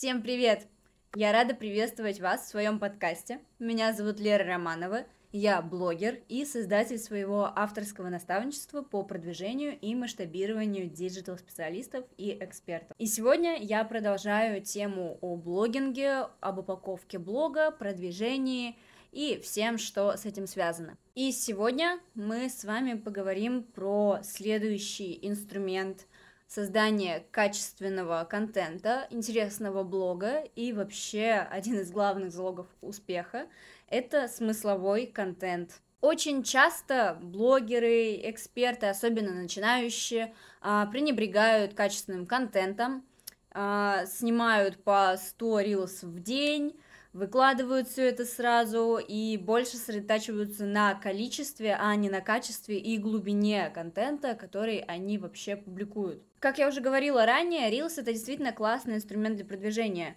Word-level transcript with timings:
Всем 0.00 0.22
привет! 0.22 0.66
Я 1.14 1.30
рада 1.30 1.54
приветствовать 1.54 2.20
вас 2.20 2.40
в 2.40 2.48
своем 2.48 2.78
подкасте. 2.78 3.38
Меня 3.58 3.92
зовут 3.92 4.18
Лера 4.18 4.44
Романова, 4.44 5.04
я 5.30 5.60
блогер 5.60 6.20
и 6.26 6.46
создатель 6.46 6.96
своего 6.96 7.52
авторского 7.54 8.08
наставничества 8.08 8.80
по 8.80 9.02
продвижению 9.02 9.78
и 9.78 9.94
масштабированию 9.94 10.88
диджитал-специалистов 10.88 12.06
и 12.16 12.34
экспертов. 12.40 12.96
И 12.98 13.04
сегодня 13.04 13.62
я 13.62 13.84
продолжаю 13.84 14.62
тему 14.62 15.18
о 15.20 15.36
блогинге, 15.36 16.28
об 16.40 16.60
упаковке 16.60 17.18
блога, 17.18 17.70
продвижении 17.70 18.78
и 19.12 19.38
всем, 19.42 19.76
что 19.76 20.16
с 20.16 20.24
этим 20.24 20.46
связано. 20.46 20.96
И 21.14 21.30
сегодня 21.30 22.00
мы 22.14 22.48
с 22.48 22.64
вами 22.64 22.94
поговорим 22.94 23.64
про 23.64 24.20
следующий 24.22 25.18
инструмент 25.20 26.06
создания 26.50 27.24
качественного 27.30 28.26
контента, 28.28 29.06
интересного 29.10 29.84
блога 29.84 30.42
и 30.56 30.72
вообще 30.72 31.46
один 31.48 31.78
из 31.78 31.92
главных 31.92 32.32
залогов 32.32 32.66
успеха– 32.80 33.46
это 33.88 34.26
смысловой 34.26 35.06
контент. 35.06 35.80
Очень 36.00 36.42
часто 36.42 37.18
блогеры, 37.22 38.16
эксперты, 38.28 38.86
особенно 38.86 39.32
начинающие, 39.32 40.34
а, 40.60 40.86
пренебрегают 40.86 41.74
качественным 41.74 42.26
контентом, 42.26 43.04
а, 43.52 44.06
снимают 44.06 44.82
по 44.82 45.14
100 45.16 45.60
рилс 45.60 46.02
в 46.02 46.20
день, 46.20 46.76
выкладывают 47.12 47.88
все 47.88 48.08
это 48.08 48.24
сразу 48.24 48.98
и 48.98 49.36
больше 49.36 49.76
сосредотачиваются 49.76 50.64
на 50.64 50.94
количестве, 50.94 51.76
а 51.78 51.94
не 51.96 52.08
на 52.08 52.20
качестве 52.20 52.78
и 52.78 52.98
глубине 52.98 53.70
контента, 53.70 54.34
который 54.34 54.78
они 54.78 55.18
вообще 55.18 55.56
публикуют. 55.56 56.22
Как 56.38 56.58
я 56.58 56.68
уже 56.68 56.80
говорила 56.80 57.26
ранее, 57.26 57.70
Reels 57.70 58.00
это 58.00 58.12
действительно 58.12 58.52
классный 58.52 58.96
инструмент 58.96 59.36
для 59.36 59.44
продвижения, 59.44 60.16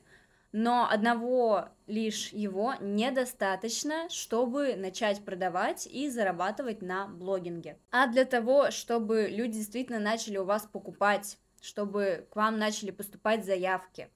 но 0.52 0.88
одного 0.90 1.70
лишь 1.88 2.30
его 2.30 2.76
недостаточно, 2.80 4.08
чтобы 4.10 4.76
начать 4.76 5.26
продавать 5.26 5.88
и 5.88 6.10
зарабатывать 6.10 6.82
на 6.84 7.08
блогинге. 7.08 7.80
А 7.92 8.08
для 8.08 8.24
того, 8.24 8.70
чтобы 8.70 9.28
люди 9.30 9.54
действительно 9.54 10.00
начали 10.00 10.38
у 10.38 10.46
вас 10.46 10.68
покупать, 10.72 11.40
чтобы 11.60 12.28
к 12.30 12.36
вам 12.36 12.60
начали 12.60 12.92
поступать 12.92 13.44
заявки, 13.46 14.10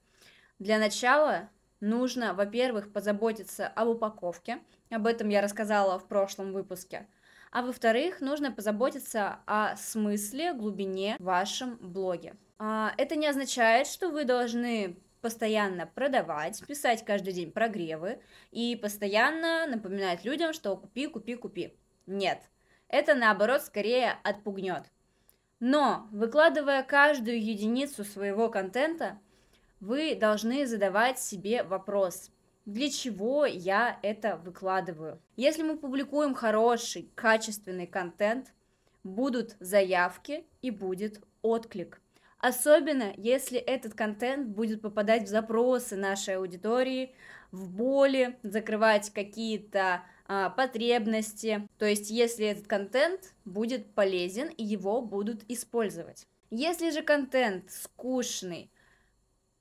для 0.60 0.78
начала 0.78 1.50
нужно, 1.80 2.34
во-первых, 2.34 2.92
позаботиться 2.92 3.66
об 3.68 3.88
упаковке, 3.88 4.58
об 4.90 5.06
этом 5.06 5.28
я 5.28 5.40
рассказала 5.40 5.98
в 5.98 6.06
прошлом 6.06 6.52
выпуске, 6.52 7.06
а 7.50 7.62
во-вторых, 7.62 8.20
нужно 8.20 8.52
позаботиться 8.52 9.40
о 9.46 9.76
смысле, 9.76 10.52
глубине 10.52 11.16
в 11.18 11.24
вашем 11.24 11.76
блоге. 11.78 12.36
А, 12.58 12.92
это 12.98 13.16
не 13.16 13.26
означает, 13.26 13.86
что 13.86 14.10
вы 14.10 14.24
должны 14.24 14.96
постоянно 15.20 15.86
продавать, 15.86 16.64
писать 16.66 17.04
каждый 17.04 17.32
день 17.32 17.50
прогревы 17.50 18.20
и 18.50 18.76
постоянно 18.76 19.66
напоминать 19.66 20.24
людям, 20.24 20.52
что 20.52 20.76
купи, 20.76 21.06
купи, 21.06 21.34
купи. 21.34 21.74
Нет, 22.06 22.40
это 22.88 23.14
наоборот 23.14 23.62
скорее 23.62 24.18
отпугнет. 24.22 24.84
Но 25.60 26.06
выкладывая 26.12 26.82
каждую 26.82 27.42
единицу 27.42 28.04
своего 28.04 28.48
контента, 28.48 29.18
вы 29.80 30.14
должны 30.14 30.66
задавать 30.66 31.18
себе 31.18 31.62
вопрос, 31.62 32.30
для 32.64 32.90
чего 32.90 33.46
я 33.46 33.98
это 34.02 34.36
выкладываю. 34.36 35.20
Если 35.36 35.62
мы 35.62 35.76
публикуем 35.76 36.34
хороший, 36.34 37.10
качественный 37.14 37.86
контент, 37.86 38.52
будут 39.04 39.56
заявки 39.60 40.44
и 40.60 40.70
будет 40.70 41.22
отклик. 41.42 42.00
Особенно, 42.40 43.12
если 43.16 43.58
этот 43.58 43.94
контент 43.94 44.48
будет 44.48 44.82
попадать 44.82 45.24
в 45.24 45.28
запросы 45.28 45.96
нашей 45.96 46.36
аудитории, 46.36 47.14
в 47.50 47.70
боли, 47.70 48.38
закрывать 48.42 49.10
какие-то 49.10 50.02
а, 50.26 50.50
потребности. 50.50 51.66
То 51.78 51.86
есть, 51.86 52.10
если 52.10 52.46
этот 52.46 52.66
контент 52.66 53.32
будет 53.44 53.94
полезен 53.94 54.48
и 54.48 54.62
его 54.62 55.00
будут 55.00 55.42
использовать. 55.48 56.26
Если 56.50 56.90
же 56.90 57.02
контент 57.02 57.70
скучный, 57.70 58.70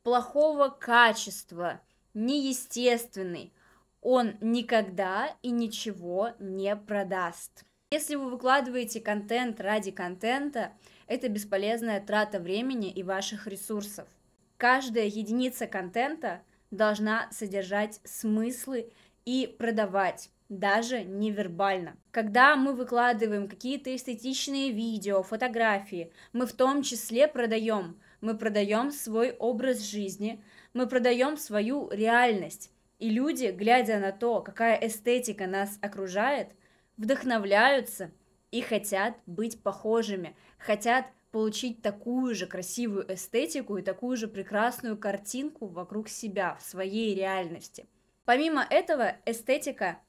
плохого 0.07 0.69
качества, 0.69 1.81
неестественный, 2.13 3.51
он 3.99 4.35
никогда 4.39 5.35
и 5.41 5.51
ничего 5.51 6.29
не 6.39 6.73
продаст. 6.77 7.65
Если 7.91 8.15
вы 8.15 8.29
выкладываете 8.29 9.01
контент 9.01 9.59
ради 9.59 9.91
контента, 9.91 10.71
это 11.07 11.27
бесполезная 11.27 11.99
трата 11.99 12.39
времени 12.39 12.89
и 12.89 13.03
ваших 13.03 13.47
ресурсов. 13.47 14.07
Каждая 14.55 15.07
единица 15.07 15.67
контента 15.67 16.41
должна 16.71 17.29
содержать 17.33 17.99
смыслы 18.05 18.89
и 19.25 19.53
продавать, 19.59 20.29
даже 20.47 21.03
невербально. 21.03 21.97
Когда 22.11 22.55
мы 22.55 22.71
выкладываем 22.71 23.49
какие-то 23.49 23.93
эстетичные 23.93 24.71
видео, 24.71 25.21
фотографии, 25.21 26.13
мы 26.31 26.45
в 26.45 26.53
том 26.53 26.81
числе 26.81 27.27
продаем 27.27 27.99
мы 28.21 28.37
продаем 28.37 28.91
свой 28.91 29.31
образ 29.31 29.81
жизни, 29.81 30.43
мы 30.73 30.87
продаем 30.87 31.37
свою 31.37 31.89
реальность. 31.89 32.71
И 32.99 33.09
люди, 33.09 33.47
глядя 33.47 33.99
на 33.99 34.11
то, 34.11 34.41
какая 34.41 34.75
эстетика 34.87 35.47
нас 35.47 35.77
окружает, 35.81 36.49
вдохновляются 36.97 38.11
и 38.51 38.61
хотят 38.61 39.15
быть 39.25 39.61
похожими, 39.61 40.35
хотят 40.57 41.05
получить 41.31 41.81
такую 41.81 42.33
же 42.33 42.47
красивую 42.47 43.13
эстетику 43.13 43.77
и 43.77 43.83
такую 43.83 44.17
же 44.17 44.27
прекрасную 44.27 44.97
картинку 44.97 45.67
вокруг 45.67 46.09
себя, 46.09 46.55
в 46.55 46.63
своей 46.63 47.13
реальности. 47.13 47.85
Помимо 48.25 48.65
этого, 48.67 49.15
эстетика 49.25 49.99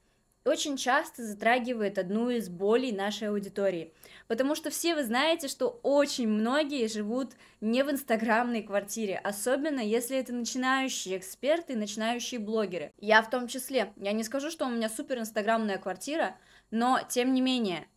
очень 0.45 0.77
часто 0.77 1.23
затрагивает 1.23 1.97
одну 1.97 2.29
из 2.29 2.49
болей 2.49 2.91
нашей 2.91 3.29
аудитории. 3.29 3.93
Потому 4.27 4.55
что 4.55 4.69
все 4.69 4.95
вы 4.95 5.03
знаете, 5.03 5.47
что 5.47 5.79
очень 5.83 6.27
многие 6.27 6.87
живут 6.87 7.33
не 7.61 7.83
в 7.83 7.91
инстаграмной 7.91 8.63
квартире, 8.63 9.17
особенно 9.17 9.79
если 9.79 10.17
это 10.17 10.33
начинающие 10.33 11.17
эксперты, 11.17 11.75
начинающие 11.75 12.39
блогеры. 12.39 12.93
Я 12.97 13.21
в 13.21 13.29
том 13.29 13.47
числе. 13.47 13.93
Я 13.97 14.13
не 14.13 14.23
скажу, 14.23 14.49
что 14.49 14.65
у 14.65 14.69
меня 14.69 14.89
супер 14.89 15.19
инстаграмная 15.19 15.77
квартира, 15.77 16.37
но 16.71 16.99
тем 17.09 17.33
не 17.33 17.41
менее, 17.41 17.87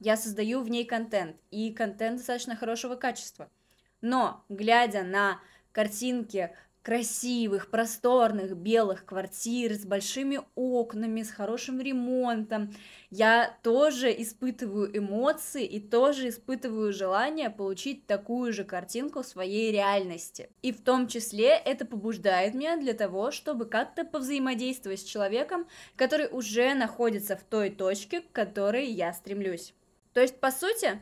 я 0.00 0.16
создаю 0.16 0.60
в 0.62 0.68
ней 0.68 0.84
контент, 0.84 1.36
и 1.50 1.72
контент 1.72 2.18
достаточно 2.18 2.56
хорошего 2.56 2.96
качества. 2.96 3.50
Но, 4.00 4.44
глядя 4.48 5.02
на 5.02 5.40
картинки 5.72 6.54
красивых, 6.84 7.70
просторных, 7.70 8.54
белых 8.54 9.06
квартир 9.06 9.72
с 9.72 9.86
большими 9.86 10.40
окнами, 10.54 11.22
с 11.22 11.30
хорошим 11.30 11.80
ремонтом. 11.80 12.74
Я 13.10 13.56
тоже 13.62 14.12
испытываю 14.12 14.96
эмоции 14.96 15.64
и 15.64 15.80
тоже 15.80 16.28
испытываю 16.28 16.92
желание 16.92 17.48
получить 17.48 18.06
такую 18.06 18.52
же 18.52 18.64
картинку 18.64 19.22
в 19.22 19.26
своей 19.26 19.72
реальности. 19.72 20.50
И 20.60 20.72
в 20.72 20.82
том 20.82 21.08
числе 21.08 21.56
это 21.56 21.86
побуждает 21.86 22.52
меня 22.52 22.76
для 22.76 22.92
того, 22.92 23.30
чтобы 23.30 23.64
как-то 23.64 24.04
повзаимодействовать 24.04 25.00
с 25.00 25.04
человеком, 25.04 25.66
который 25.96 26.28
уже 26.30 26.74
находится 26.74 27.34
в 27.34 27.44
той 27.44 27.70
точке, 27.70 28.20
к 28.20 28.30
которой 28.32 28.86
я 28.86 29.14
стремлюсь. 29.14 29.72
То 30.12 30.20
есть, 30.20 30.38
по 30.38 30.50
сути, 30.50 31.00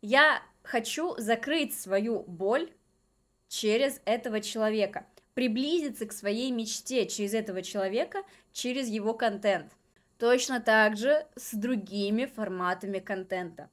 я 0.00 0.42
хочу 0.62 1.16
закрыть 1.18 1.76
свою 1.76 2.22
боль 2.22 2.70
через 3.48 4.00
этого 4.04 4.40
человека, 4.40 5.06
приблизиться 5.34 6.06
к 6.06 6.12
своей 6.12 6.50
мечте 6.50 7.06
через 7.06 7.34
этого 7.34 7.62
человека, 7.62 8.22
через 8.52 8.88
его 8.88 9.14
контент. 9.14 9.72
Точно 10.18 10.60
так 10.60 10.96
же 10.96 11.26
с 11.36 11.54
другими 11.54 12.26
форматами 12.26 12.98
контента. 12.98 13.70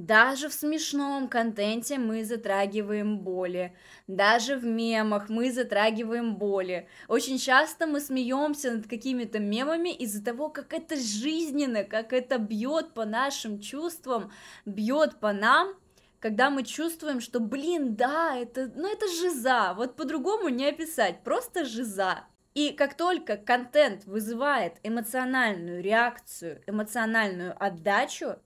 Даже 0.00 0.48
в 0.48 0.54
смешном 0.54 1.28
контенте 1.28 1.98
мы 1.98 2.24
затрагиваем 2.24 3.18
боли. 3.18 3.76
Даже 4.06 4.56
в 4.56 4.64
мемах 4.64 5.28
мы 5.28 5.52
затрагиваем 5.52 6.36
боли. 6.36 6.88
Очень 7.06 7.36
часто 7.36 7.86
мы 7.86 8.00
смеемся 8.00 8.72
над 8.72 8.86
какими-то 8.86 9.40
мемами 9.40 9.90
из-за 9.90 10.24
того, 10.24 10.48
как 10.48 10.72
это 10.72 10.96
жизненно, 10.96 11.84
как 11.84 12.14
это 12.14 12.38
бьет 12.38 12.94
по 12.94 13.04
нашим 13.04 13.60
чувствам, 13.60 14.32
бьет 14.64 15.20
по 15.20 15.34
нам, 15.34 15.74
когда 16.20 16.50
мы 16.50 16.64
чувствуем, 16.64 17.20
что, 17.20 17.40
блин, 17.40 17.96
да, 17.96 18.36
это, 18.36 18.70
ну 18.74 18.92
это 18.92 19.08
жиза, 19.08 19.72
вот 19.74 19.96
по-другому 19.96 20.50
не 20.50 20.68
описать, 20.68 21.24
просто 21.24 21.64
жиза. 21.64 22.24
И 22.54 22.72
как 22.72 22.94
только 22.94 23.36
контент 23.36 24.04
вызывает 24.04 24.74
эмоциональную 24.82 25.82
реакцию, 25.82 26.62
эмоциональную 26.66 27.54
отдачу, 27.58 28.36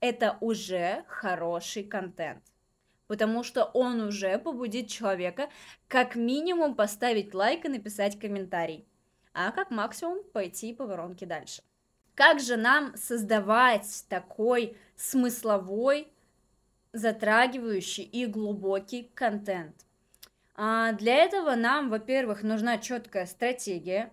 это 0.00 0.36
уже 0.40 1.04
хороший 1.08 1.84
контент. 1.84 2.42
Потому 3.06 3.44
что 3.44 3.64
он 3.64 4.00
уже 4.00 4.36
побудит 4.38 4.88
человека 4.88 5.48
как 5.88 6.16
минимум 6.16 6.74
поставить 6.74 7.34
лайк 7.34 7.64
и 7.64 7.68
написать 7.68 8.18
комментарий, 8.18 8.86
а 9.32 9.52
как 9.52 9.70
максимум 9.70 10.18
пойти 10.32 10.74
по 10.74 10.86
воронке 10.86 11.24
дальше. 11.24 11.62
Как 12.14 12.40
же 12.40 12.56
нам 12.56 12.96
создавать 12.96 14.04
такой 14.08 14.76
смысловой 14.96 16.12
затрагивающий 16.96 18.04
и 18.04 18.26
глубокий 18.26 19.10
контент. 19.14 19.74
А 20.54 20.92
для 20.92 21.16
этого 21.16 21.54
нам, 21.54 21.90
во-первых, 21.90 22.42
нужна 22.42 22.78
четкая 22.78 23.26
стратегия 23.26 24.10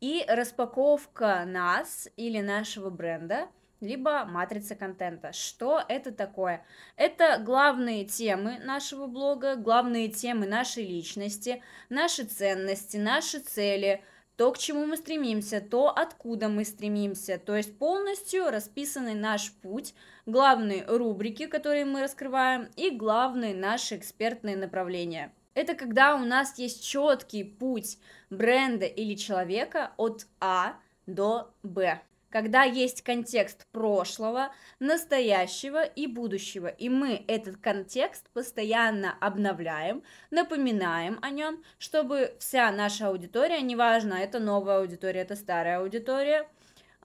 и 0.00 0.24
распаковка 0.26 1.44
нас 1.46 2.08
или 2.16 2.40
нашего 2.40 2.88
бренда, 2.88 3.48
либо 3.80 4.24
матрица 4.24 4.74
контента. 4.74 5.32
Что 5.32 5.82
это 5.86 6.12
такое? 6.12 6.64
Это 6.96 7.38
главные 7.38 8.06
темы 8.06 8.58
нашего 8.58 9.06
блога, 9.06 9.56
главные 9.56 10.08
темы 10.08 10.46
нашей 10.46 10.86
личности, 10.86 11.62
наши 11.90 12.24
ценности, 12.24 12.96
наши 12.96 13.40
цели– 13.40 14.02
то, 14.36 14.52
к 14.52 14.58
чему 14.58 14.86
мы 14.86 14.96
стремимся, 14.96 15.60
то, 15.60 15.88
откуда 15.88 16.48
мы 16.48 16.64
стремимся. 16.64 17.38
То 17.38 17.56
есть 17.56 17.78
полностью 17.78 18.50
расписанный 18.50 19.14
наш 19.14 19.52
путь, 19.52 19.94
главные 20.26 20.84
рубрики, 20.86 21.46
которые 21.46 21.84
мы 21.84 22.02
раскрываем, 22.02 22.68
и 22.76 22.90
главные 22.90 23.54
наши 23.54 23.96
экспертные 23.96 24.56
направления. 24.56 25.32
Это 25.54 25.74
когда 25.74 26.14
у 26.16 26.24
нас 26.24 26.58
есть 26.58 26.84
четкий 26.84 27.44
путь 27.44 27.98
бренда 28.28 28.84
или 28.84 29.14
человека 29.14 29.92
от 29.96 30.26
А 30.38 30.74
до 31.06 31.50
Б 31.62 32.02
когда 32.36 32.64
есть 32.64 33.00
контекст 33.00 33.66
прошлого, 33.72 34.52
настоящего 34.78 35.82
и 35.82 36.06
будущего, 36.06 36.66
и 36.66 36.90
мы 36.90 37.24
этот 37.28 37.56
контекст 37.56 38.28
постоянно 38.34 39.16
обновляем, 39.22 40.02
напоминаем 40.30 41.18
о 41.22 41.30
нем, 41.30 41.64
чтобы 41.78 42.36
вся 42.38 42.70
наша 42.72 43.08
аудитория, 43.08 43.62
неважно, 43.62 44.12
это 44.12 44.38
новая 44.38 44.80
аудитория, 44.80 45.22
это 45.22 45.34
старая 45.34 45.80
аудитория, 45.80 46.46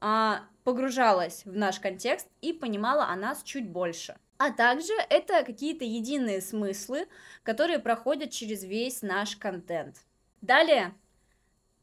а, 0.02 0.42
погружалась 0.66 1.46
в 1.46 1.56
наш 1.56 1.80
контекст 1.80 2.28
и 2.42 2.52
понимала 2.52 3.06
о 3.06 3.16
нас 3.16 3.42
чуть 3.42 3.70
больше. 3.70 4.18
А 4.38 4.52
также 4.52 4.92
это 5.10 5.46
какие-то 5.46 5.86
единые 5.86 6.42
смыслы, 6.42 7.08
которые 7.44 7.80
проходят 7.80 8.32
через 8.32 8.66
весь 8.66 9.02
наш 9.02 9.38
контент. 9.38 9.96
Далее 10.42 10.94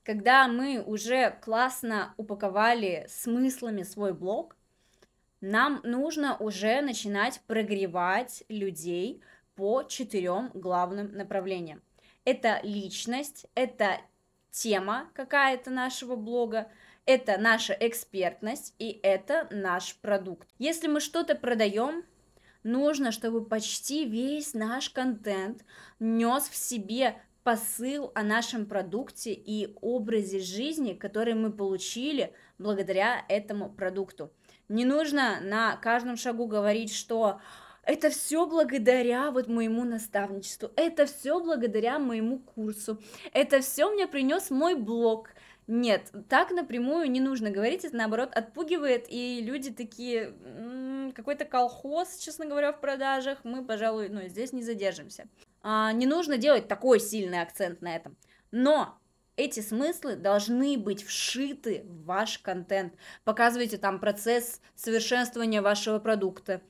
когда 0.08 0.48
мы 0.48 0.82
уже 0.82 1.38
классно 1.42 2.14
упаковали 2.16 3.04
смыслами 3.10 3.82
свой 3.82 4.14
блог, 4.14 4.56
нам 5.42 5.82
нужно 5.84 6.34
уже 6.38 6.80
начинать 6.80 7.42
прогревать 7.46 8.42
людей 8.48 9.20
по 9.54 9.82
четырем 9.82 10.50
главным 10.54 11.12
направлениям. 11.12 11.82
Это 12.24 12.58
личность, 12.62 13.44
это 13.54 13.98
тема 14.50 15.10
какая-то 15.12 15.68
нашего 15.68 16.16
блога, 16.16 16.72
это 17.04 17.36
наша 17.36 17.74
экспертность 17.74 18.74
и 18.78 18.98
это 19.02 19.46
наш 19.50 19.94
продукт. 19.96 20.48
Если 20.56 20.86
мы 20.86 21.00
что-то 21.00 21.34
продаем, 21.34 22.02
нужно, 22.62 23.12
чтобы 23.12 23.44
почти 23.44 24.06
весь 24.06 24.54
наш 24.54 24.88
контент 24.88 25.66
нес 26.00 26.48
в 26.48 26.56
себе 26.56 27.20
посыл 27.42 28.12
о 28.14 28.22
нашем 28.22 28.66
продукте 28.66 29.32
и 29.32 29.74
образе 29.80 30.40
жизни, 30.40 30.92
который 30.92 31.34
мы 31.34 31.52
получили 31.52 32.32
благодаря 32.58 33.24
этому 33.28 33.70
продукту. 33.70 34.30
Не 34.68 34.84
нужно 34.84 35.40
на 35.40 35.76
каждом 35.76 36.16
шагу 36.16 36.46
говорить, 36.46 36.92
что 36.92 37.40
это 37.84 38.10
все 38.10 38.46
благодаря 38.46 39.30
вот 39.30 39.48
моему 39.48 39.84
наставничеству, 39.84 40.70
это 40.76 41.06
все 41.06 41.40
благодаря 41.40 41.98
моему 41.98 42.38
курсу, 42.38 43.00
это 43.32 43.60
все 43.60 43.90
мне 43.90 44.06
принес 44.06 44.50
мой 44.50 44.74
блог. 44.74 45.30
Нет, 45.66 46.12
так 46.28 46.50
напрямую 46.50 47.10
не 47.10 47.20
нужно 47.20 47.50
говорить, 47.50 47.84
это 47.84 47.96
наоборот 47.96 48.30
отпугивает, 48.34 49.06
и 49.08 49.40
люди 49.42 49.70
такие, 49.70 50.34
какой-то 51.14 51.44
колхоз, 51.44 52.16
честно 52.18 52.46
говоря, 52.46 52.72
в 52.72 52.80
продажах, 52.80 53.38
мы, 53.44 53.64
пожалуй, 53.64 54.08
ну, 54.08 54.22
здесь 54.28 54.52
не 54.52 54.62
задержимся. 54.62 55.26
А, 55.62 55.92
не 55.92 56.06
нужно 56.06 56.38
делать 56.38 56.68
такой 56.68 57.00
сильный 57.00 57.42
акцент 57.42 57.82
на 57.82 57.94
этом. 57.94 58.16
Но 58.50 58.98
эти 59.36 59.60
смыслы 59.60 60.16
должны 60.16 60.76
быть 60.76 61.04
вшиты 61.04 61.84
в 61.84 62.04
ваш 62.04 62.38
контент. 62.38 62.94
Показывайте 63.24 63.78
там 63.78 64.00
процесс 64.00 64.60
совершенствования 64.74 65.62
вашего 65.62 65.98
продукта, 66.00 66.60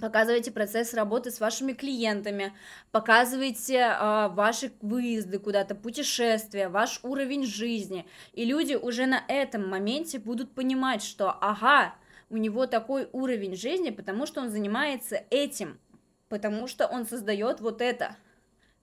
показывайте 0.00 0.50
процесс 0.50 0.94
работы 0.94 1.30
с 1.30 1.38
вашими 1.38 1.72
клиентами, 1.72 2.54
показывайте 2.90 3.76
э, 3.76 4.28
ваши 4.28 4.72
выезды 4.80 5.38
куда-то, 5.38 5.74
путешествия, 5.74 6.68
ваш 6.68 7.00
уровень 7.02 7.46
жизни. 7.46 8.06
И 8.32 8.44
люди 8.44 8.74
уже 8.74 9.06
на 9.06 9.22
этом 9.28 9.68
моменте 9.68 10.18
будут 10.18 10.54
понимать, 10.54 11.02
что 11.02 11.30
ага, 11.30 11.94
у 12.30 12.36
него 12.36 12.66
такой 12.66 13.08
уровень 13.12 13.54
жизни, 13.54 13.90
потому 13.90 14.26
что 14.26 14.40
он 14.40 14.50
занимается 14.50 15.22
этим 15.30 15.78
потому 16.32 16.66
что 16.66 16.86
он 16.86 17.06
создает 17.06 17.60
вот 17.60 17.82
это. 17.82 18.16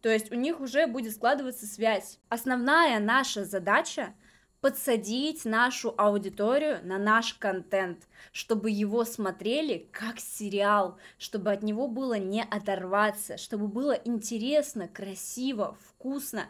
То 0.01 0.10
есть 0.10 0.31
у 0.31 0.36
них 0.36 0.60
уже 0.60 0.86
будет 0.86 1.13
складываться 1.13 1.66
связь. 1.66 2.19
Основная 2.30 3.00
наша 3.00 3.44
задача 3.44 4.13
подсадить 4.62 5.46
нашу 5.46 5.96
аудиторию 5.98 6.80
на 6.84 7.00
наш 7.00 7.34
контент, 7.34 8.07
чтобы 8.31 8.69
его 8.69 9.04
смотрели 9.04 9.90
как 9.92 10.19
сериал, 10.19 11.00
чтобы 11.18 11.51
от 11.51 11.63
него 11.63 11.88
было 11.88 12.19
не 12.19 12.44
оторваться, 12.44 13.38
чтобы 13.38 13.68
было 13.68 13.94
интересно, 13.94 14.88
красиво, 14.88 15.75
вкусно, 15.88 16.50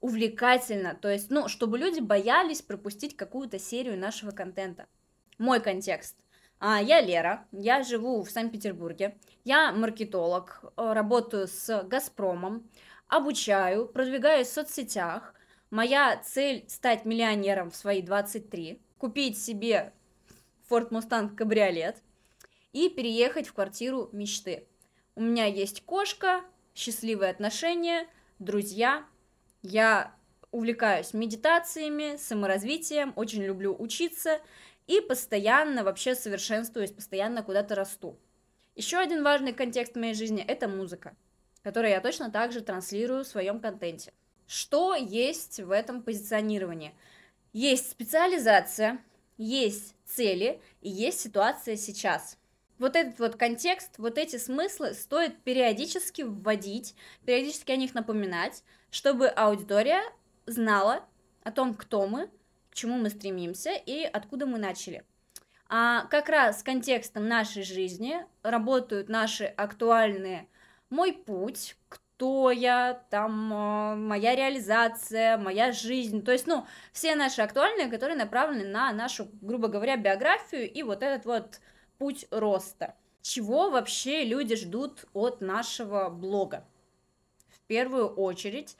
увлекательно, 0.00 0.94
то 0.94 1.10
есть, 1.10 1.28
ну, 1.28 1.48
чтобы 1.48 1.76
люди 1.76 2.00
боялись 2.00 2.62
пропустить 2.62 3.18
какую-то 3.18 3.58
серию 3.58 3.98
нашего 3.98 4.30
контента. 4.30 4.86
Мой 5.36 5.60
контекст. 5.60 6.16
А, 6.60 6.82
я 6.82 7.00
Лера, 7.00 7.46
я 7.52 7.84
живу 7.84 8.22
в 8.22 8.30
Санкт-Петербурге, 8.30 9.16
я 9.44 9.70
маркетолог, 9.70 10.64
э, 10.76 10.92
работаю 10.92 11.46
с 11.46 11.84
Газпромом, 11.84 12.68
обучаю, 13.06 13.86
продвигаюсь 13.86 14.48
в 14.48 14.52
соцсетях. 14.54 15.34
Моя 15.70 16.16
цель 16.16 16.64
стать 16.68 17.04
миллионером 17.04 17.70
в 17.70 17.76
свои 17.76 18.02
23, 18.02 18.82
купить 18.98 19.40
себе 19.40 19.92
Ford 20.68 20.90
Mustang 20.90 21.36
кабриолет 21.36 22.02
и 22.72 22.88
переехать 22.88 23.46
в 23.46 23.52
квартиру 23.52 24.08
мечты. 24.12 24.66
У 25.14 25.20
меня 25.20 25.44
есть 25.44 25.84
кошка, 25.84 26.42
счастливые 26.74 27.30
отношения, 27.30 28.08
друзья. 28.40 29.06
Я 29.62 30.12
увлекаюсь 30.50 31.12
медитациями, 31.14 32.16
саморазвитием, 32.16 33.12
очень 33.14 33.44
люблю 33.44 33.76
учиться– 33.78 34.40
и 34.88 35.00
постоянно 35.00 35.84
вообще 35.84 36.16
совершенствуюсь, 36.16 36.90
постоянно 36.90 37.44
куда-то 37.44 37.76
расту. 37.76 38.18
Еще 38.74 38.96
один 38.96 39.22
важный 39.22 39.52
контекст 39.52 39.94
моей 39.94 40.14
жизни– 40.14 40.42
это 40.48 40.66
музыка, 40.66 41.14
которую 41.62 41.92
я 41.92 42.00
точно 42.00 42.30
так 42.30 42.52
же 42.52 42.62
транслирую 42.62 43.22
в 43.22 43.28
своем 43.28 43.60
контенте. 43.60 44.12
Что 44.46 44.94
есть 44.94 45.60
в 45.60 45.70
этом 45.70 46.02
позиционировании? 46.02 46.94
Есть 47.52 47.90
специализация, 47.90 48.98
есть 49.36 49.94
цели 50.06 50.60
и 50.80 50.88
есть 50.88 51.20
ситуация 51.20 51.76
сейчас. 51.76 52.38
Вот 52.78 52.96
этот 52.96 53.18
вот 53.18 53.36
контекст, 53.36 53.98
вот 53.98 54.16
эти 54.16 54.36
смыслы 54.36 54.94
стоит 54.94 55.42
периодически 55.42 56.22
вводить, 56.22 56.94
периодически 57.26 57.72
о 57.72 57.76
них 57.76 57.92
напоминать, 57.94 58.62
чтобы 58.90 59.26
аудитория 59.28 60.02
знала 60.46 61.04
о 61.42 61.50
том, 61.50 61.74
кто 61.74 62.06
мы, 62.06 62.30
чему 62.72 62.96
мы 62.96 63.10
стремимся 63.10 63.72
и 63.72 64.04
откуда 64.04 64.46
мы 64.46 64.58
начали. 64.58 65.04
А 65.68 66.06
как 66.06 66.28
раз 66.28 66.60
с 66.60 66.62
контекстом 66.62 67.28
нашей 67.28 67.62
жизни 67.62 68.24
работают 68.42 69.08
наши 69.08 69.44
актуальные 69.44 70.48
«Мой 70.88 71.12
путь», 71.12 71.76
кто 72.18 72.50
я, 72.50 73.04
там, 73.10 73.52
а, 73.52 73.94
моя 73.94 74.34
реализация, 74.34 75.36
моя 75.36 75.70
жизнь, 75.70 76.24
то 76.24 76.32
есть, 76.32 76.46
ну, 76.46 76.66
все 76.92 77.14
наши 77.14 77.42
актуальные, 77.42 77.88
которые 77.88 78.16
направлены 78.16 78.66
на 78.66 78.92
нашу, 78.92 79.28
грубо 79.40 79.68
говоря, 79.68 79.96
биографию 79.96 80.68
и 80.72 80.82
вот 80.82 81.02
этот 81.02 81.26
вот 81.26 81.60
путь 81.98 82.26
роста. 82.30 82.94
Чего 83.22 83.70
вообще 83.70 84.24
люди 84.24 84.56
ждут 84.56 85.04
от 85.12 85.40
нашего 85.40 86.08
блога? 86.08 86.64
В 87.50 87.60
первую 87.68 88.08
очередь, 88.08 88.76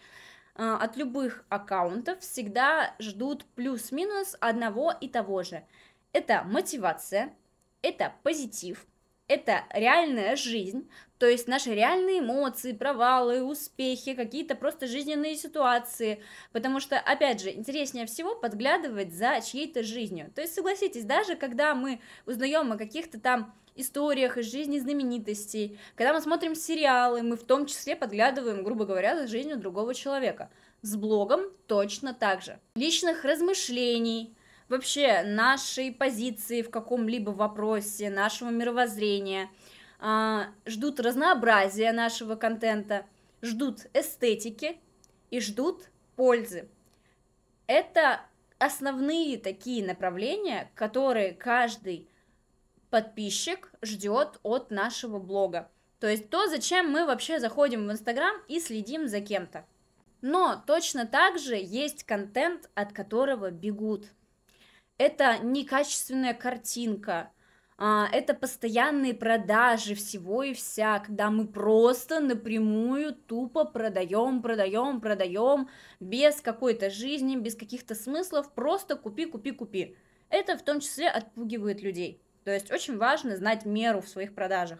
от 0.58 0.96
любых 0.96 1.44
аккаунтов 1.48 2.20
всегда 2.20 2.94
ждут 2.98 3.44
плюс-минус 3.54 4.36
одного 4.40 4.92
и 5.00 5.08
того 5.08 5.42
же. 5.42 5.64
Это 6.12 6.42
мотивация, 6.44 7.32
это 7.80 8.12
позитив, 8.22 8.84
это 9.28 9.64
реальная 9.70 10.34
жизнь, 10.36 10.90
то 11.18 11.26
есть 11.26 11.48
наши 11.48 11.74
реальные 11.74 12.20
эмоции, 12.20 12.72
провалы, 12.72 13.42
успехи, 13.42 14.14
какие-то 14.14 14.54
просто 14.54 14.86
жизненные 14.86 15.36
ситуации, 15.36 16.22
потому 16.52 16.80
что, 16.80 16.98
опять 16.98 17.40
же, 17.40 17.50
интереснее 17.50 18.06
всего 18.06 18.34
подглядывать 18.34 19.12
за 19.12 19.40
чьей-то 19.40 19.82
жизнью. 19.82 20.32
То 20.34 20.40
есть, 20.40 20.54
согласитесь, 20.54 21.04
даже 21.04 21.36
когда 21.36 21.74
мы 21.74 22.00
узнаем 22.24 22.72
о 22.72 22.78
каких-то 22.78 23.20
там 23.20 23.54
историях 23.80 24.36
из 24.36 24.50
жизни 24.50 24.78
знаменитостей. 24.78 25.78
Когда 25.94 26.12
мы 26.12 26.20
смотрим 26.20 26.54
сериалы, 26.54 27.22
мы 27.22 27.36
в 27.36 27.44
том 27.44 27.66
числе 27.66 27.96
подглядываем, 27.96 28.64
грубо 28.64 28.84
говоря, 28.84 29.16
за 29.16 29.26
жизнью 29.26 29.56
другого 29.56 29.94
человека. 29.94 30.50
С 30.82 30.96
блогом 30.96 31.42
точно 31.66 32.14
так 32.14 32.42
же. 32.42 32.58
Личных 32.74 33.24
размышлений, 33.24 34.36
вообще 34.68 35.22
нашей 35.22 35.92
позиции 35.92 36.62
в 36.62 36.70
каком-либо 36.70 37.30
вопросе, 37.30 38.10
нашего 38.10 38.50
мировоззрения, 38.50 39.50
э, 40.00 40.42
ждут 40.66 41.00
разнообразия 41.00 41.92
нашего 41.92 42.36
контента. 42.36 43.06
ждут 43.40 43.86
эстетики 43.94 44.80
и 45.30 45.38
ждут 45.40 45.90
пользы. 46.16 46.68
Это 47.68 48.20
основные 48.58 49.38
такие 49.38 49.84
направления, 49.86 50.70
которые 50.74 51.32
каждый 51.32 52.08
подписчик 52.90 53.72
ждет 53.82 54.38
от 54.42 54.70
нашего 54.70 55.18
блога. 55.18 55.70
То 56.00 56.08
есть 56.08 56.30
то, 56.30 56.46
зачем 56.46 56.90
мы 56.90 57.06
вообще 57.06 57.40
заходим 57.40 57.86
в 57.86 57.92
Инстаграм 57.92 58.34
и 58.46 58.60
следим 58.60 59.08
за 59.08 59.20
кем-то. 59.20 59.66
Но 60.20 60.62
точно 60.66 61.06
так 61.06 61.38
же 61.38 61.56
есть 61.56 62.04
контент, 62.04 62.70
от 62.74 62.92
которого 62.92 63.50
бегут. 63.50 64.06
Это 64.96 65.38
некачественная 65.38 66.34
картинка, 66.34 67.30
а, 67.80 68.08
это 68.12 68.34
постоянные 68.34 69.14
продажи 69.14 69.94
всего 69.94 70.42
и 70.42 70.52
вся, 70.52 70.98
когда 70.98 71.30
мы 71.30 71.46
просто 71.46 72.18
напрямую 72.18 73.14
тупо 73.14 73.64
продаем, 73.64 74.42
продаем, 74.42 75.00
продаем, 75.00 75.68
без 76.00 76.40
какой-то 76.40 76.90
жизни, 76.90 77.36
без 77.36 77.54
каких-то 77.54 77.94
смыслов, 77.94 78.52
просто 78.52 78.96
купи, 78.96 79.26
купи, 79.26 79.52
купи. 79.52 79.96
Это 80.28 80.58
в 80.58 80.62
том 80.62 80.80
числе 80.80 81.08
отпугивает 81.08 81.80
людей. 81.80 82.20
То 82.48 82.54
есть 82.54 82.70
очень 82.70 82.96
важно 82.96 83.36
знать 83.36 83.66
меру 83.66 84.00
в 84.00 84.08
своих 84.08 84.34
продажах. 84.34 84.78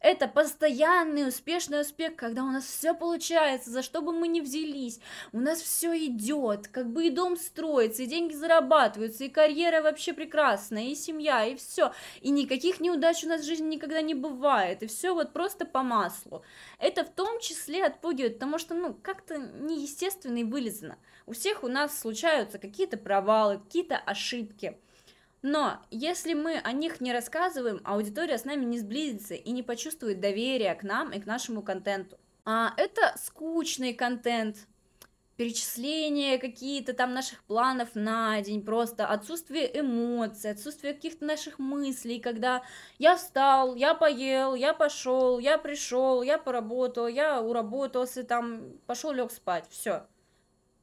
Это 0.00 0.28
постоянный 0.28 1.26
успешный 1.26 1.80
успех, 1.80 2.14
когда 2.14 2.44
у 2.44 2.48
нас 2.48 2.64
все 2.64 2.92
получается, 2.92 3.70
за 3.70 3.82
что 3.82 4.02
бы 4.02 4.12
мы 4.12 4.28
ни 4.28 4.42
взялись, 4.42 5.00
у 5.32 5.40
нас 5.40 5.62
все 5.62 5.94
идет, 6.04 6.68
как 6.68 6.92
бы 6.92 7.06
и 7.06 7.10
дом 7.10 7.38
строится, 7.38 8.02
и 8.02 8.06
деньги 8.06 8.34
зарабатываются, 8.34 9.24
и 9.24 9.30
карьера 9.30 9.80
вообще 9.80 10.12
прекрасная, 10.12 10.88
и 10.88 10.94
семья, 10.94 11.46
и 11.46 11.56
все, 11.56 11.94
и 12.20 12.28
никаких 12.28 12.80
неудач 12.80 13.24
у 13.24 13.28
нас 13.28 13.40
в 13.40 13.46
жизни 13.46 13.76
никогда 13.76 14.02
не 14.02 14.14
бывает, 14.14 14.82
и 14.82 14.86
все 14.86 15.14
вот 15.14 15.32
просто 15.32 15.64
по 15.64 15.82
маслу. 15.82 16.44
Это 16.78 17.02
в 17.06 17.08
том 17.08 17.40
числе 17.40 17.86
отпугивает, 17.86 18.34
потому 18.34 18.58
что, 18.58 18.74
ну, 18.74 18.92
как-то 18.92 19.38
неестественно 19.38 20.36
и 20.36 20.44
вылезано. 20.44 20.98
У 21.24 21.32
всех 21.32 21.62
у 21.62 21.68
нас 21.68 21.98
случаются 21.98 22.58
какие-то 22.58 22.98
провалы, 22.98 23.58
какие-то 23.58 23.96
ошибки. 23.96 24.76
Но 25.42 25.78
если 25.90 26.34
мы 26.34 26.58
о 26.58 26.72
них 26.72 27.00
не 27.00 27.12
рассказываем, 27.12 27.80
аудитория 27.84 28.36
с 28.36 28.44
нами 28.44 28.64
не 28.64 28.78
сблизится 28.78 29.34
и 29.34 29.50
не 29.52 29.62
почувствует 29.62 30.20
доверия 30.20 30.74
к 30.74 30.82
нам 30.82 31.12
и 31.12 31.20
к 31.20 31.26
нашему 31.26 31.62
контенту. 31.62 32.18
А 32.44 32.74
это 32.76 33.14
скучный 33.16 33.94
контент, 33.94 34.56
перечисления 35.40 36.36
какие-то 36.36 36.92
там 36.92 37.14
наших 37.14 37.42
планов 37.44 37.94
на 37.94 38.38
день, 38.42 38.62
просто 38.62 39.06
отсутствие 39.06 39.80
эмоций, 39.80 40.50
отсутствие 40.50 40.92
каких-то 40.92 41.24
наших 41.24 41.58
мыслей, 41.58 42.20
когда 42.20 42.62
я 42.98 43.16
встал, 43.16 43.74
я 43.74 43.94
поел, 43.94 44.54
я 44.54 44.74
пошел, 44.74 45.38
я 45.38 45.56
пришел, 45.56 46.22
я 46.22 46.36
поработал, 46.36 47.06
я 47.06 47.40
уработался, 47.40 48.22
там 48.22 48.74
пошел 48.86 49.12
лег 49.12 49.32
спать, 49.32 49.64
все. 49.70 50.06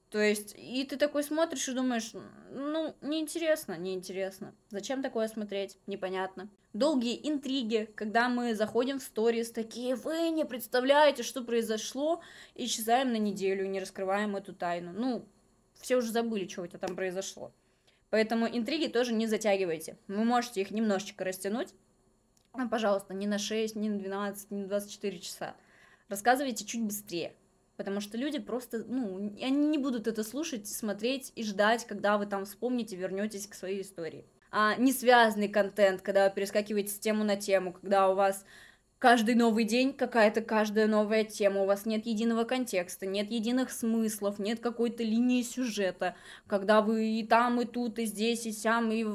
То 0.10 0.20
есть, 0.20 0.56
и 0.58 0.86
ты 0.86 0.96
такой 0.96 1.22
смотришь 1.22 1.68
и 1.68 1.74
думаешь, 1.74 2.12
ну, 2.52 2.96
неинтересно, 3.02 3.78
неинтересно. 3.78 4.56
Зачем 4.70 5.02
такое 5.04 5.28
смотреть? 5.28 5.78
Непонятно. 5.86 6.50
Долгие 6.72 7.20
интриги, 7.28 7.90
когда 7.96 8.30
мы 8.30 8.56
заходим 8.56 9.00
в 9.00 9.04
сторис, 9.04 9.52
такие, 9.52 9.96
вы 9.96 10.30
не 10.30 10.46
представляете, 10.46 11.24
что 11.24 11.44
произошло, 11.44 12.22
и 12.56 12.66
исчезаем 12.66 13.12
на 13.12 13.18
неделю, 13.18 13.68
не 13.68 13.82
раскрываем 13.82 14.38
эту 14.38 14.54
тайну. 14.54 14.94
Ну, 14.94 15.28
все 15.74 15.98
уже 15.98 16.12
забыли, 16.12 16.48
что 16.48 16.62
у 16.62 16.68
тебя 16.68 16.80
там 16.80 16.96
произошло. 16.96 17.52
Поэтому 18.10 18.48
интриги 18.48 18.88
тоже 18.88 19.12
не 19.14 19.28
затягивайте. 19.28 19.98
Вы 20.08 20.24
можете 20.24 20.62
их 20.62 20.72
немножечко 20.72 21.26
растянуть, 21.26 21.74
но, 22.56 22.70
пожалуйста, 22.70 23.14
не 23.14 23.28
на 23.28 23.40
6, 23.40 23.76
не 23.76 23.90
на 23.90 24.00
12, 24.00 24.52
не 24.52 24.62
на 24.62 24.68
24 24.68 25.20
часа. 25.20 25.56
Рассказывайте 26.08 26.64
чуть 26.64 26.84
быстрее 26.84 27.34
потому 27.78 28.02
что 28.02 28.18
люди 28.18 28.40
просто, 28.40 28.84
ну, 28.88 29.18
они 29.42 29.68
не 29.68 29.78
будут 29.78 30.08
это 30.08 30.24
слушать, 30.24 30.68
смотреть 30.68 31.32
и 31.36 31.44
ждать, 31.44 31.86
когда 31.86 32.18
вы 32.18 32.26
там 32.26 32.46
вспомните, 32.46 32.96
вернетесь 32.96 33.48
к 33.48 33.54
своей 33.54 33.82
истории. 33.82 34.26
А 34.52 34.76
не 34.76 34.92
связанный 34.92 35.48
контент, 35.48 36.02
когда 36.02 36.28
вы 36.28 36.36
перескакиваете 36.36 36.92
с 36.92 37.00
тему 37.00 37.24
на 37.24 37.36
тему, 37.36 37.74
когда 37.74 38.10
у 38.10 38.16
вас 38.16 38.44
каждый 38.98 39.36
новый 39.36 39.64
день 39.64 39.94
какая-то 39.94 40.42
каждая 40.42 40.88
новая 40.88 41.24
тема, 41.24 41.62
у 41.62 41.66
вас 41.66 41.86
нет 41.86 42.06
единого 42.06 42.44
контекста, 42.46 43.06
нет 43.06 43.30
единых 43.30 43.72
смыслов, 43.72 44.40
нет 44.40 44.60
какой-то 44.60 45.04
линии 45.04 45.44
сюжета, 45.44 46.16
когда 46.48 46.82
вы 46.82 47.20
и 47.20 47.28
там, 47.28 47.62
и 47.62 47.66
тут, 47.66 48.00
и 48.00 48.06
здесь, 48.06 48.46
и 48.48 48.52
сям, 48.52 48.92
и 48.92 49.06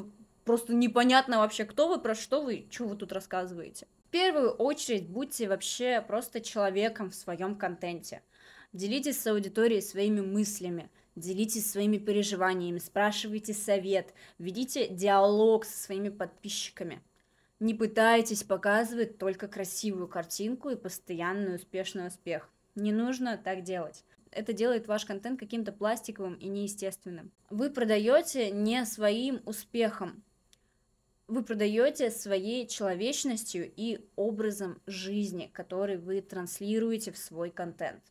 просто 0.45 0.73
непонятно 0.73 1.39
вообще, 1.39 1.65
кто 1.65 1.89
вы, 1.89 1.99
про 1.99 2.15
что 2.15 2.41
вы, 2.41 2.67
что 2.69 2.85
вы 2.85 2.95
тут 2.95 3.11
рассказываете. 3.11 3.87
В 4.07 4.11
первую 4.11 4.51
очередь 4.51 5.09
будьте 5.09 5.49
вообще 5.49 5.99
просто 6.07 6.39
человеком 6.39 7.09
в 7.09 7.15
своем 7.15 7.55
контенте. 7.55 8.21
Делитесь 8.73 9.21
с 9.21 9.27
аудиторией 9.27 9.83
своими 9.83 10.21
мыслями, 10.21 10.89
делитесь 11.15 11.69
своими 11.69 11.97
переживаниями, 11.97 12.79
спрашивайте 12.79 13.53
совет, 13.53 14.15
ведите 14.39 14.87
диалог 14.87 15.63
со 15.63 15.77
своими 15.77 16.09
подписчиками. 16.09 17.03
Не 17.59 17.75
пытайтесь 17.75 18.43
показывать 18.43 19.19
только 19.19 19.47
красивую 19.47 20.07
картинку 20.07 20.69
и 20.69 20.75
постоянный 20.75 21.55
успешный 21.55 22.07
успех. 22.07 22.49
Не 22.73 22.91
нужно 22.91 23.37
так 23.37 23.61
делать. 23.61 24.03
Это 24.31 24.53
делает 24.53 24.87
ваш 24.87 25.05
контент 25.05 25.39
каким-то 25.39 25.71
пластиковым 25.71 26.33
и 26.33 26.47
неестественным. 26.47 27.31
Вы 27.51 27.69
продаете 27.69 28.49
не 28.49 28.83
своим 28.85 29.39
успехом, 29.45 30.23
вы 31.27 31.43
продаете 31.43 32.09
своей 32.09 32.67
человечностью 32.67 33.71
и 33.75 33.99
образом 34.15 34.81
жизни, 34.87 35.49
который 35.53 35.97
вы 35.97 36.21
транслируете 36.21 37.11
в 37.11 37.17
свой 37.17 37.49
контент. 37.49 38.01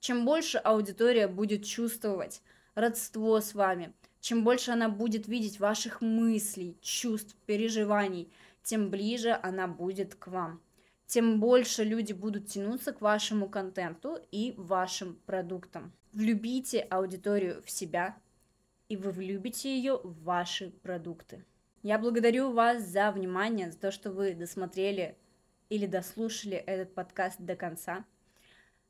Чем 0.00 0.24
больше 0.24 0.58
аудитория 0.58 1.28
будет 1.28 1.64
чувствовать 1.64 2.42
родство 2.74 3.40
с 3.40 3.54
вами, 3.54 3.92
чем 4.20 4.44
больше 4.44 4.70
она 4.70 4.88
будет 4.88 5.26
видеть 5.26 5.60
ваших 5.60 6.00
мыслей, 6.00 6.76
чувств, 6.80 7.36
переживаний, 7.46 8.30
тем 8.62 8.90
ближе 8.90 9.38
она 9.42 9.66
будет 9.66 10.14
к 10.14 10.28
вам. 10.28 10.60
Тем 11.06 11.40
больше 11.40 11.84
люди 11.84 12.12
будут 12.12 12.48
тянуться 12.48 12.92
к 12.92 13.00
вашему 13.00 13.48
контенту 13.48 14.18
и 14.30 14.54
вашим 14.56 15.18
продуктам. 15.26 15.92
Влюбите 16.12 16.80
аудиторию 16.80 17.62
в 17.64 17.70
себя, 17.70 18.16
и 18.88 18.96
вы 18.96 19.10
влюбите 19.10 19.74
ее 19.74 19.96
в 19.96 20.22
ваши 20.22 20.70
продукты. 20.70 21.44
Я 21.82 21.98
благодарю 21.98 22.52
вас 22.52 22.82
за 22.82 23.10
внимание, 23.10 23.70
за 23.70 23.78
то, 23.78 23.90
что 23.90 24.10
вы 24.10 24.34
досмотрели 24.34 25.16
или 25.70 25.86
дослушали 25.86 26.56
этот 26.56 26.94
подкаст 26.94 27.40
до 27.40 27.56
конца. 27.56 28.04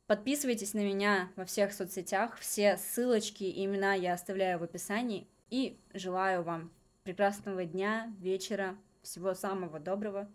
Подписывайтесь 0.09 0.73
на 0.73 0.79
меня 0.79 1.31
во 1.37 1.45
всех 1.45 1.75
соцсетях. 1.75 2.39
Все 2.39 2.79
ссылочки 2.79 3.45
и 3.45 3.67
имена 3.67 3.93
я 3.93 4.15
оставляю 4.15 4.59
в 4.59 4.63
описании. 4.63 5.29
И 5.51 5.79
желаю 5.93 6.43
вам 6.43 6.73
прекрасного 7.05 7.67
дня, 7.67 8.11
вечера, 8.19 8.75
всего 9.03 9.35
самого 9.35 9.79
доброго. 9.79 10.27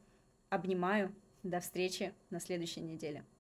Обнимаю. 0.50 1.12
До 1.42 1.60
встречи 1.60 2.14
на 2.30 2.40
следующей 2.40 2.82
неделе. 2.82 3.26